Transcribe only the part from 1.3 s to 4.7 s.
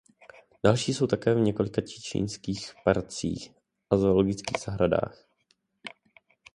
v několika čínských parcích a zoologických